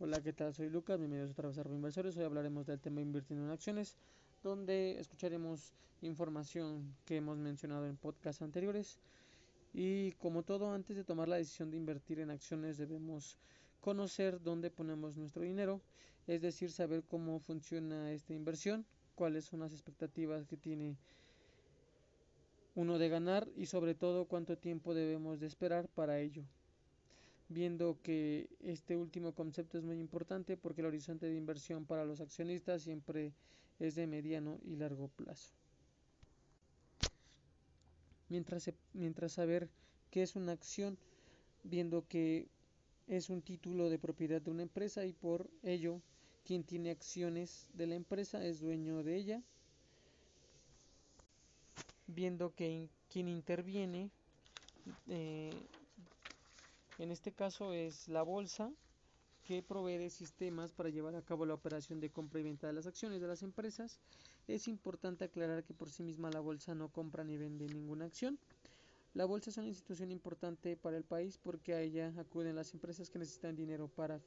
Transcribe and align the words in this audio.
Hola, 0.00 0.20
¿qué 0.20 0.32
tal? 0.32 0.52
Soy 0.52 0.68
Lucas, 0.70 0.98
bienvenidos 0.98 1.30
otra 1.30 1.48
vez 1.48 1.56
a 1.56 1.62
Inversores. 1.62 2.16
Hoy 2.16 2.24
hablaremos 2.24 2.66
del 2.66 2.80
tema 2.80 3.00
invirtiendo 3.00 3.44
en 3.44 3.52
acciones, 3.52 3.96
donde 4.42 4.98
escucharemos 4.98 5.72
información 6.02 6.96
que 7.04 7.18
hemos 7.18 7.38
mencionado 7.38 7.86
en 7.86 7.96
podcasts 7.96 8.42
anteriores. 8.42 8.98
Y 9.72 10.10
como 10.12 10.42
todo, 10.42 10.72
antes 10.72 10.96
de 10.96 11.04
tomar 11.04 11.28
la 11.28 11.36
decisión 11.36 11.70
de 11.70 11.76
invertir 11.76 12.18
en 12.18 12.30
acciones 12.30 12.76
debemos 12.76 13.38
conocer 13.80 14.42
dónde 14.42 14.68
ponemos 14.68 15.16
nuestro 15.16 15.42
dinero, 15.42 15.80
es 16.26 16.42
decir, 16.42 16.72
saber 16.72 17.04
cómo 17.04 17.38
funciona 17.38 18.10
esta 18.12 18.34
inversión, 18.34 18.84
cuáles 19.14 19.44
son 19.44 19.60
las 19.60 19.72
expectativas 19.72 20.44
que 20.44 20.56
tiene 20.56 20.96
uno 22.74 22.98
de 22.98 23.08
ganar 23.08 23.46
y 23.56 23.66
sobre 23.66 23.94
todo 23.94 24.24
cuánto 24.24 24.58
tiempo 24.58 24.92
debemos 24.92 25.38
de 25.38 25.46
esperar 25.46 25.86
para 25.86 26.18
ello 26.18 26.42
viendo 27.48 27.98
que 28.02 28.48
este 28.60 28.96
último 28.96 29.32
concepto 29.32 29.78
es 29.78 29.84
muy 29.84 29.98
importante 29.98 30.56
porque 30.56 30.80
el 30.80 30.86
horizonte 30.88 31.26
de 31.26 31.36
inversión 31.36 31.84
para 31.84 32.04
los 32.04 32.20
accionistas 32.20 32.82
siempre 32.82 33.32
es 33.78 33.94
de 33.94 34.06
mediano 34.06 34.58
y 34.64 34.76
largo 34.76 35.08
plazo. 35.08 35.52
Mientras, 38.28 38.70
mientras 38.94 39.32
saber 39.32 39.68
qué 40.10 40.22
es 40.22 40.36
una 40.36 40.52
acción, 40.52 40.96
viendo 41.62 42.06
que 42.08 42.48
es 43.06 43.28
un 43.28 43.42
título 43.42 43.90
de 43.90 43.98
propiedad 43.98 44.40
de 44.40 44.50
una 44.50 44.62
empresa 44.62 45.04
y 45.04 45.12
por 45.12 45.48
ello 45.62 46.00
quien 46.44 46.64
tiene 46.64 46.90
acciones 46.90 47.68
de 47.74 47.86
la 47.86 47.94
empresa 47.94 48.44
es 48.44 48.60
dueño 48.60 49.02
de 49.02 49.16
ella, 49.16 49.42
viendo 52.06 52.54
que 52.54 52.88
quien 53.10 53.28
interviene 53.28 54.10
eh, 55.08 55.50
en 56.98 57.10
este 57.10 57.32
caso 57.32 57.72
es 57.72 58.08
la 58.08 58.22
bolsa 58.22 58.72
que 59.44 59.62
provee 59.62 60.08
sistemas 60.10 60.72
para 60.72 60.88
llevar 60.88 61.14
a 61.16 61.22
cabo 61.22 61.44
la 61.44 61.54
operación 61.54 62.00
de 62.00 62.10
compra 62.10 62.40
y 62.40 62.44
venta 62.44 62.66
de 62.66 62.72
las 62.72 62.86
acciones 62.86 63.20
de 63.20 63.28
las 63.28 63.42
empresas. 63.42 64.00
Es 64.48 64.68
importante 64.68 65.24
aclarar 65.24 65.64
que 65.64 65.74
por 65.74 65.90
sí 65.90 66.02
misma 66.02 66.30
la 66.30 66.40
bolsa 66.40 66.74
no 66.74 66.88
compra 66.88 67.24
ni 67.24 67.36
vende 67.36 67.66
ninguna 67.66 68.06
acción. 68.06 68.38
La 69.12 69.26
bolsa 69.26 69.50
es 69.50 69.58
una 69.58 69.68
institución 69.68 70.10
importante 70.10 70.76
para 70.76 70.96
el 70.96 71.04
país 71.04 71.38
porque 71.38 71.74
a 71.74 71.80
ella 71.80 72.12
acuden 72.18 72.56
las 72.56 72.72
empresas 72.72 73.10
que 73.10 73.18
necesitan 73.18 73.54
dinero 73.54 73.88
para 73.88 74.20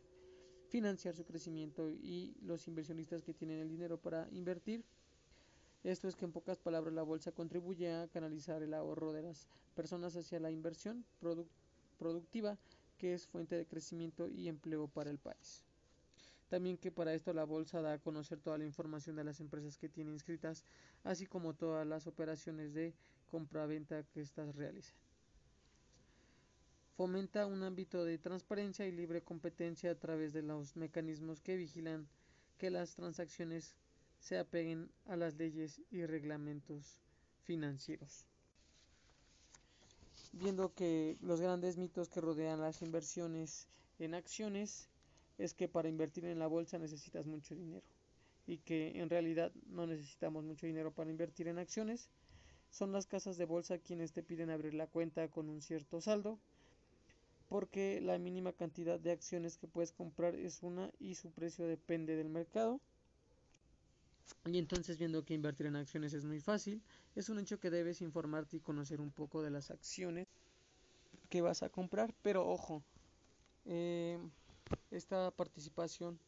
financiar 0.70 1.16
su 1.16 1.26
crecimiento 1.26 1.90
y 1.90 2.36
los 2.42 2.68
inversionistas 2.68 3.24
que 3.24 3.34
tienen 3.34 3.60
el 3.60 3.70
dinero 3.70 3.98
para 3.98 4.28
invertir. 4.32 4.84
Esto 5.84 6.08
es 6.08 6.16
que 6.16 6.26
en 6.26 6.32
pocas 6.32 6.60
palabras 6.60 6.94
la 6.94 7.04
bolsa 7.04 7.32
contribuye 7.32 7.94
a 7.94 8.08
canalizar 8.08 8.62
el 8.62 8.74
ahorro 8.74 9.14
de 9.14 9.24
las 9.24 9.48
personas 9.76 10.16
hacia 10.16 10.40
la 10.40 10.52
inversión 10.52 11.06
productiva 11.98 12.58
que 12.98 13.14
es 13.14 13.28
fuente 13.28 13.56
de 13.56 13.66
crecimiento 13.66 14.28
y 14.28 14.48
empleo 14.48 14.88
para 14.88 15.10
el 15.10 15.18
país. 15.18 15.64
También 16.50 16.78
que 16.78 16.92
para 16.92 17.14
esto 17.14 17.34
la 17.34 17.44
bolsa 17.44 17.82
da 17.82 17.94
a 17.94 18.00
conocer 18.00 18.40
toda 18.40 18.58
la 18.58 18.66
información 18.66 19.16
de 19.18 19.24
las 19.24 19.40
empresas 19.42 19.78
que 19.78 19.90
tiene 19.90 20.12
inscritas, 20.12 20.64
así 21.04 21.26
como 21.26 21.54
todas 21.54 21.86
las 21.86 22.08
operaciones 22.08 22.74
de 22.74 22.94
compra-venta 23.30 24.04
que 24.04 24.22
éstas 24.22 24.56
realizan. 24.56 24.96
Fomenta 26.96 27.46
un 27.46 27.64
ámbito 27.64 28.06
de 28.06 28.18
transparencia 28.18 28.88
y 28.88 28.92
libre 28.92 29.22
competencia 29.22 29.92
a 29.92 29.96
través 30.00 30.34
de 30.34 30.42
los 30.42 30.76
mecanismos 30.76 31.42
que 31.42 31.58
vigilan 31.58 32.08
que 32.58 32.72
las 32.72 32.96
transacciones 32.96 33.76
se 34.20 34.40
apeguen 34.40 34.90
a 35.06 35.16
las 35.16 35.36
leyes 35.36 35.82
y 35.92 36.06
reglamentos 36.06 37.00
financieros 37.44 38.26
viendo 40.38 40.74
que 40.74 41.18
los 41.22 41.42
grandes 41.42 41.78
mitos 41.78 42.10
que 42.10 42.22
rodean 42.22 42.62
las 42.62 42.82
inversiones 42.82 43.68
en 44.00 44.14
acciones 44.14 44.90
es 45.38 45.54
que 45.54 45.68
para 45.68 45.90
invertir 45.90 46.26
en 46.26 46.40
la 46.40 46.48
bolsa 46.48 46.78
necesitas 46.78 47.26
mucho 47.26 47.56
dinero 47.56 47.86
y 48.46 48.60
que 48.60 49.00
en 49.00 49.10
realidad 49.10 49.52
no 49.68 49.86
necesitamos 49.86 50.44
mucho 50.44 50.66
dinero 50.66 50.92
para 50.92 51.10
invertir 51.10 51.48
en 51.48 51.60
acciones. 51.60 52.10
Son 52.70 52.92
las 52.92 53.06
casas 53.06 53.38
de 53.38 53.46
bolsa 53.46 53.78
quienes 53.78 54.14
te 54.14 54.24
piden 54.24 54.50
abrir 54.50 54.74
la 54.74 54.88
cuenta 54.88 55.28
con 55.30 55.50
un 55.50 55.62
cierto 55.62 56.02
saldo 56.02 56.40
porque 57.48 58.02
la 58.02 58.18
mínima 58.18 58.52
cantidad 58.52 59.00
de 59.00 59.12
acciones 59.12 59.58
que 59.58 59.68
puedes 59.68 59.92
comprar 59.92 60.36
es 60.36 60.64
una 60.64 60.92
y 61.00 61.16
su 61.16 61.32
precio 61.32 61.66
depende 61.66 62.16
del 62.16 62.30
mercado. 62.30 62.82
Y 64.54 64.60
entonces 64.60 64.98
viendo 64.98 65.24
que 65.24 65.34
invertir 65.34 65.68
en 65.68 65.76
acciones 65.76 66.14
es 66.14 66.26
muy 66.26 66.40
fácil, 66.40 66.82
es 67.16 67.30
un 67.30 67.40
hecho 67.40 67.60
que 67.60 67.70
debes 67.70 68.02
informarte 68.02 68.58
y 68.58 68.60
conocer 68.60 69.02
un 69.02 69.12
poco 69.12 69.42
de 69.42 69.52
las 69.52 69.72
acciones 69.72 70.28
que 71.30 71.42
vas 71.42 71.64
a 71.64 71.70
comprar. 71.70 72.14
Pero 72.22 72.48
ojo, 72.48 72.84
eh, 73.66 74.20
esta 74.92 75.32
participación 75.32 76.20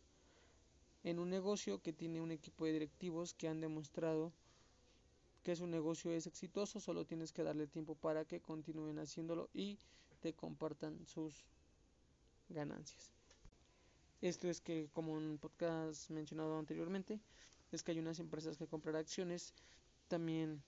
en 1.03 1.19
un 1.19 1.30
negocio 1.30 1.81
que 1.81 1.94
tiene 1.94 2.22
un 2.22 2.31
equipo 2.31 2.66
de 2.66 2.74
directivos 2.74 3.34
que 3.34 3.47
han 3.47 3.62
demostrado 3.62 4.34
que 5.44 5.56
su 5.56 5.68
negocio 5.68 6.12
es 6.12 6.28
exitoso, 6.28 6.80
solo 6.80 7.06
tienes 7.06 7.31
que 7.31 7.44
darle 7.44 7.68
tiempo 7.68 7.96
para 7.96 8.25
que 8.25 8.41
continúen 8.41 9.00
haciéndolo 9.00 9.50
y 9.53 9.80
te 10.19 10.34
compartan 10.34 11.06
sus 11.07 11.46
ganancias. 12.50 13.13
Esto 14.22 14.50
es 14.50 14.59
que, 14.59 14.90
como 14.91 15.18
en 15.18 15.24
un 15.24 15.38
podcast 15.38 16.09
mencionado 16.09 16.59
anteriormente, 16.59 17.22
es 17.72 17.84
que 17.84 17.91
hay 17.91 18.00
unas 18.00 18.19
empresas 18.19 18.57
que 18.57 18.68
comprar 18.68 18.96
acciones 18.96 19.53
también 20.07 20.63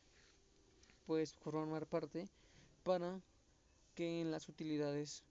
puedes 1.06 1.34
formar 1.34 1.88
parte 1.88 2.30
para 2.84 3.20
que 3.96 4.22
en 4.22 4.32
las 4.32 4.48
utilidades 4.48 5.24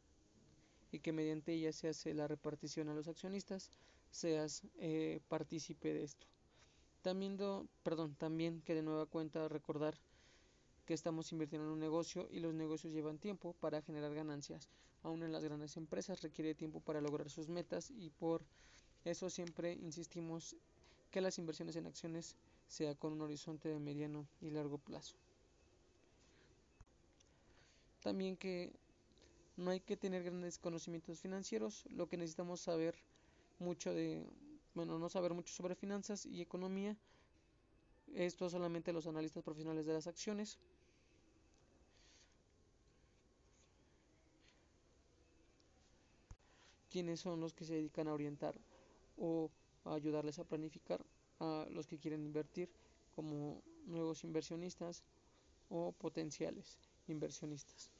y 0.92 0.98
que 0.98 1.12
mediante 1.12 1.52
ellas 1.52 1.76
se 1.76 1.88
hace 1.88 2.14
la 2.14 2.26
repartición 2.26 2.88
a 2.88 2.94
los 2.94 3.08
accionistas 3.08 3.70
seas 4.10 4.62
eh, 4.78 5.20
partícipe 5.28 5.94
de 5.94 6.02
esto. 6.04 6.26
También, 7.02 7.38
perdón, 7.82 8.14
también 8.16 8.60
que 8.62 8.74
de 8.74 8.82
nueva 8.82 9.06
cuenta 9.06 9.48
recordar 9.48 9.96
que 10.84 10.94
estamos 10.94 11.30
invirtiendo 11.32 11.68
en 11.68 11.72
un 11.74 11.78
negocio 11.78 12.28
y 12.30 12.40
los 12.40 12.52
negocios 12.52 12.92
llevan 12.92 13.18
tiempo 13.18 13.54
para 13.60 13.80
generar 13.80 14.12
ganancias. 14.12 14.68
Aún 15.02 15.22
en 15.22 15.32
las 15.32 15.44
grandes 15.44 15.76
empresas 15.76 16.20
requiere 16.20 16.54
tiempo 16.54 16.80
para 16.80 17.00
lograr 17.00 17.30
sus 17.30 17.48
metas 17.48 17.90
y 17.90 18.10
por 18.10 18.44
eso 19.04 19.30
siempre 19.30 19.72
insistimos 19.72 20.56
que 21.10 21.20
las 21.20 21.38
inversiones 21.38 21.76
en 21.76 21.86
acciones 21.86 22.36
sea 22.68 22.94
con 22.94 23.12
un 23.12 23.20
horizonte 23.22 23.68
de 23.68 23.78
mediano 23.80 24.26
y 24.40 24.50
largo 24.50 24.78
plazo. 24.78 25.16
También 28.02 28.36
que 28.36 28.72
no 29.56 29.70
hay 29.70 29.80
que 29.80 29.96
tener 29.96 30.22
grandes 30.22 30.58
conocimientos 30.58 31.20
financieros, 31.20 31.84
lo 31.90 32.08
que 32.08 32.16
necesitamos 32.16 32.60
saber 32.60 32.94
mucho 33.58 33.92
de, 33.92 34.24
bueno, 34.74 34.98
no 34.98 35.08
saber 35.08 35.34
mucho 35.34 35.52
sobre 35.52 35.74
finanzas 35.74 36.24
y 36.24 36.40
economía. 36.40 36.96
Esto 38.14 38.48
solamente 38.48 38.92
los 38.92 39.06
analistas 39.06 39.42
profesionales 39.44 39.86
de 39.86 39.92
las 39.92 40.06
acciones. 40.06 40.58
quienes 46.90 47.20
son 47.20 47.40
los 47.40 47.54
que 47.54 47.64
se 47.64 47.74
dedican 47.74 48.08
a 48.08 48.12
orientar 48.12 48.54
o 49.16 49.48
a 49.84 49.94
ayudarles 49.94 50.38
a 50.38 50.44
planificar 50.44 51.04
a 51.38 51.66
los 51.70 51.86
que 51.86 51.98
quieren 51.98 52.24
invertir 52.24 52.68
como 53.14 53.62
nuevos 53.86 54.24
inversionistas 54.24 55.02
o 55.68 55.92
potenciales 55.92 56.78
inversionistas. 57.08 57.90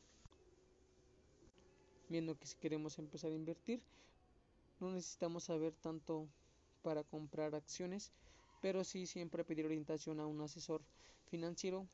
Viendo 2.09 2.37
que 2.39 2.47
si 2.47 2.57
queremos 2.57 2.99
empezar 2.99 3.31
a 3.31 3.35
invertir, 3.35 3.81
no 4.81 4.91
necesitamos 4.91 5.45
saber 5.45 5.73
tanto 5.75 6.29
para 6.83 7.05
comprar 7.05 7.55
acciones, 7.55 8.13
pero 8.61 8.83
sí 8.85 9.07
siempre 9.07 9.45
pedir 9.45 9.65
orientación 9.67 10.21
a 10.21 10.27
un 10.27 10.41
asesor 10.41 10.83
financiero 11.31 11.87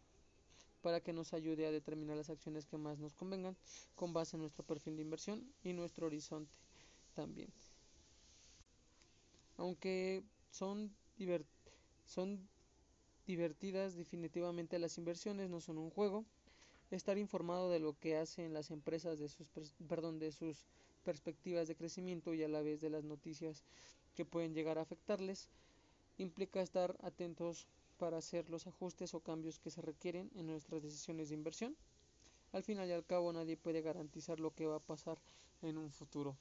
para 0.83 1.01
que 1.01 1.13
nos 1.13 1.33
ayude 1.33 1.67
a 1.67 1.71
determinar 1.73 2.17
las 2.17 2.31
acciones 2.31 2.65
que 2.65 2.77
más 2.79 2.99
nos 2.99 3.15
convengan 3.15 3.57
con 3.95 4.13
base 4.13 4.37
en 4.37 4.43
nuestro 4.43 4.65
perfil 4.65 4.97
de 4.97 5.03
inversión 5.03 5.45
y 5.65 5.73
nuestro 5.73 6.07
horizonte 6.07 6.55
también 7.15 7.51
aunque 9.67 10.23
son, 10.51 10.95
divertidas 13.27 13.97
definitivamente 13.97 14.79
las 14.79 14.97
inversiones, 14.97 15.51
no 15.51 15.61
son 15.61 15.79
un 15.79 15.91
juego. 15.91 16.25
Estar 16.93 17.19
informado 17.19 17.69
de 17.69 17.81
lo 17.81 17.99
que 17.99 18.17
hacen 18.17 18.55
las 18.55 18.71
empresas, 18.71 19.19
de 19.19 19.29
sus, 19.29 19.49
perdón, 19.89 20.21
de 20.21 20.31
sus 20.31 20.69
perspectivas 21.03 21.67
de 21.67 21.75
crecimiento 21.75 22.33
y 22.33 22.45
a 22.45 22.49
la 22.49 22.63
vez 22.63 22.81
de 22.81 22.91
las 22.91 23.03
noticias 23.03 23.65
que 24.15 24.25
pueden 24.25 24.55
llegar 24.55 24.79
a 24.79 24.83
afectarles, 24.83 25.49
implica 26.17 26.63
estar 26.63 26.97
atentos 27.03 27.67
para 27.99 28.19
hacer 28.19 28.49
los 28.51 28.69
ajustes 28.69 29.15
o 29.15 29.21
cambios 29.21 29.59
que 29.59 29.71
se 29.71 29.83
requieren 29.83 30.31
en 30.37 30.47
nuestras 30.47 30.81
decisiones 30.81 31.29
de 31.29 31.35
inversión. 31.35 31.77
Al 32.53 32.63
final 32.63 32.89
y 32.89 32.93
al 32.93 33.05
cabo 33.05 33.33
nadie 33.33 33.57
puede 33.57 33.83
garantizar 33.83 34.39
lo 34.39 34.53
que 34.55 34.67
va 34.67 34.77
a 34.77 34.87
pasar 34.87 35.21
en 35.61 35.77
un 35.77 35.91
futuro 35.91 36.37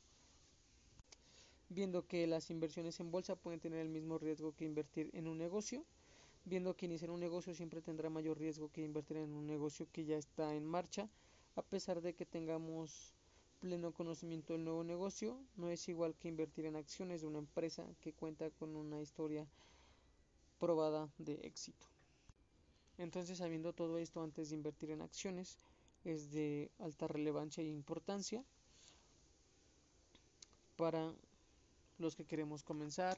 viendo 1.69 2.05
que 2.07 2.27
las 2.27 2.49
inversiones 2.49 2.99
en 2.99 3.11
bolsa 3.11 3.35
pueden 3.35 3.59
tener 3.59 3.79
el 3.79 3.89
mismo 3.89 4.17
riesgo 4.17 4.53
que 4.55 4.65
invertir 4.65 5.09
en 5.13 5.27
un 5.27 5.37
negocio, 5.37 5.83
viendo 6.45 6.75
que 6.75 6.85
iniciar 6.85 7.09
un 7.11 7.19
negocio 7.19 7.53
siempre 7.55 7.81
tendrá 7.81 8.09
mayor 8.09 8.37
riesgo 8.37 8.71
que 8.71 8.83
invertir 8.83 9.17
en 9.17 9.33
un 9.33 9.47
negocio 9.47 9.87
que 9.91 10.05
ya 10.05 10.17
está 10.17 10.53
en 10.53 10.65
marcha, 10.65 11.09
a 11.55 11.61
pesar 11.63 12.01
de 12.01 12.13
que 12.13 12.25
tengamos 12.25 13.13
pleno 13.59 13.91
conocimiento 13.93 14.53
del 14.53 14.63
nuevo 14.63 14.83
negocio 14.83 15.39
no 15.55 15.69
es 15.69 15.87
igual 15.89 16.13
que 16.15 16.27
invertir 16.27 16.65
en 16.65 16.75
acciones 16.75 17.21
de 17.21 17.27
una 17.27 17.39
empresa 17.39 17.85
que 18.01 18.13
cuenta 18.13 18.49
con 18.51 18.75
una 18.75 19.01
historia 19.01 19.47
probada 20.59 21.09
de 21.17 21.33
éxito. 21.43 21.87
Entonces, 22.97 23.39
sabiendo 23.39 23.73
todo 23.73 23.97
esto 23.97 24.21
antes 24.21 24.49
de 24.49 24.55
invertir 24.55 24.91
en 24.91 25.01
acciones, 25.01 25.57
es 26.03 26.31
de 26.31 26.69
alta 26.79 27.07
relevancia 27.07 27.61
e 27.63 27.67
importancia 27.67 28.43
para 30.77 31.13
los 31.97 32.15
que 32.15 32.25
queremos 32.25 32.63
comenzar, 32.63 33.17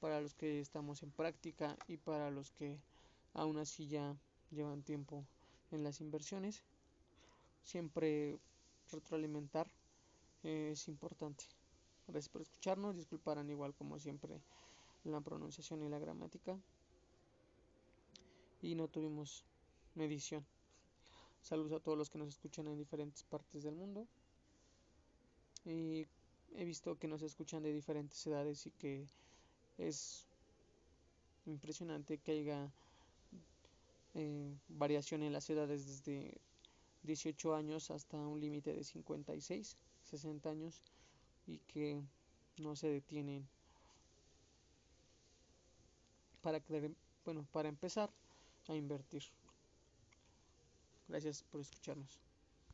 para 0.00 0.20
los 0.20 0.34
que 0.34 0.60
estamos 0.60 1.02
en 1.02 1.10
práctica 1.10 1.76
y 1.88 1.96
para 1.96 2.30
los 2.30 2.50
que 2.50 2.78
aún 3.32 3.58
así 3.58 3.88
ya 3.88 4.16
llevan 4.50 4.82
tiempo 4.82 5.24
en 5.70 5.82
las 5.82 6.00
inversiones. 6.00 6.62
Siempre 7.62 8.38
retroalimentar 8.90 9.66
es 10.42 10.88
importante. 10.88 11.44
Gracias 12.06 12.28
por 12.28 12.42
escucharnos. 12.42 12.96
Disculparán 12.96 13.48
igual 13.50 13.74
como 13.74 13.98
siempre 13.98 14.40
la 15.04 15.20
pronunciación 15.20 15.82
y 15.82 15.88
la 15.88 15.98
gramática. 15.98 16.58
Y 18.62 18.74
no 18.74 18.88
tuvimos 18.88 19.44
medición. 19.94 20.44
Saludos 21.42 21.72
a 21.72 21.80
todos 21.80 21.98
los 21.98 22.10
que 22.10 22.18
nos 22.18 22.28
escuchan 22.28 22.66
en 22.68 22.78
diferentes 22.78 23.22
partes 23.24 23.62
del 23.62 23.74
mundo. 23.74 24.06
Y 25.64 26.06
he 26.54 26.64
visto 26.64 26.96
que 26.98 27.08
nos 27.08 27.22
escuchan 27.22 27.62
de 27.62 27.72
diferentes 27.72 28.24
edades 28.26 28.66
y 28.66 28.70
que 28.70 29.06
es 29.78 30.26
impresionante 31.46 32.18
que 32.18 32.32
haya 32.32 32.70
eh, 34.14 34.56
variación 34.68 35.22
en 35.22 35.32
las 35.32 35.50
edades 35.50 35.86
desde 35.86 36.38
18 37.02 37.54
años 37.54 37.90
hasta 37.90 38.16
un 38.16 38.40
límite 38.40 38.72
de 38.72 38.84
56, 38.84 39.76
60 40.04 40.48
años 40.50 40.80
y 41.46 41.58
que 41.58 42.00
no 42.58 42.76
se 42.76 42.88
detienen 42.88 43.46
para 46.40 46.62
bueno, 47.24 47.46
para 47.52 47.68
empezar 47.68 48.10
a 48.68 48.74
invertir. 48.74 49.22
Gracias 51.08 51.42
por 51.42 51.60
escucharnos. 51.60 52.23